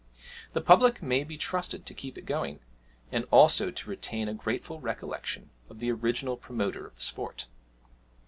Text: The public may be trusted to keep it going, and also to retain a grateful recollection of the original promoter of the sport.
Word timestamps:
The 0.53 0.61
public 0.61 1.03
may 1.03 1.23
be 1.23 1.37
trusted 1.37 1.85
to 1.85 1.93
keep 1.93 2.17
it 2.17 2.25
going, 2.25 2.59
and 3.11 3.23
also 3.25 3.69
to 3.69 3.87
retain 3.91 4.27
a 4.27 4.33
grateful 4.33 4.79
recollection 4.79 5.51
of 5.69 5.77
the 5.77 5.91
original 5.91 6.37
promoter 6.37 6.87
of 6.87 6.95
the 6.95 7.01
sport. 7.03 7.45